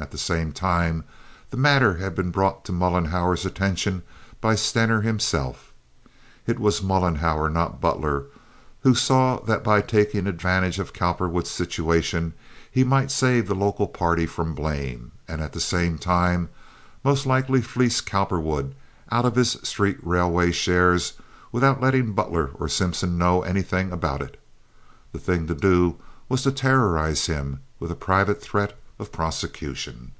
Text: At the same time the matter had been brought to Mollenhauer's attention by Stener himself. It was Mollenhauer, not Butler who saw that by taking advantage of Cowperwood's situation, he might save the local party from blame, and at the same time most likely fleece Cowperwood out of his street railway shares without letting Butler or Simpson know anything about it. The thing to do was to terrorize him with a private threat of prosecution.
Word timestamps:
At 0.00 0.12
the 0.12 0.16
same 0.18 0.52
time 0.52 1.04
the 1.50 1.58
matter 1.58 1.98
had 1.98 2.14
been 2.14 2.30
brought 2.30 2.64
to 2.64 2.72
Mollenhauer's 2.72 3.44
attention 3.44 4.02
by 4.40 4.54
Stener 4.54 5.02
himself. 5.02 5.74
It 6.46 6.58
was 6.58 6.80
Mollenhauer, 6.82 7.50
not 7.52 7.82
Butler 7.82 8.24
who 8.80 8.94
saw 8.94 9.40
that 9.40 9.62
by 9.62 9.82
taking 9.82 10.26
advantage 10.26 10.78
of 10.78 10.94
Cowperwood's 10.94 11.50
situation, 11.50 12.32
he 12.70 12.82
might 12.82 13.10
save 13.10 13.46
the 13.46 13.54
local 13.54 13.86
party 13.86 14.24
from 14.24 14.54
blame, 14.54 15.12
and 15.28 15.42
at 15.42 15.52
the 15.52 15.60
same 15.60 15.98
time 15.98 16.48
most 17.04 17.26
likely 17.26 17.60
fleece 17.60 18.00
Cowperwood 18.00 18.74
out 19.12 19.26
of 19.26 19.36
his 19.36 19.58
street 19.62 19.98
railway 20.02 20.50
shares 20.50 21.12
without 21.52 21.82
letting 21.82 22.14
Butler 22.14 22.52
or 22.54 22.68
Simpson 22.70 23.18
know 23.18 23.42
anything 23.42 23.92
about 23.92 24.22
it. 24.22 24.40
The 25.12 25.18
thing 25.20 25.46
to 25.48 25.54
do 25.54 25.96
was 26.26 26.42
to 26.44 26.52
terrorize 26.52 27.26
him 27.26 27.60
with 27.78 27.90
a 27.90 27.94
private 27.94 28.40
threat 28.40 28.78
of 28.98 29.10
prosecution. 29.10 30.12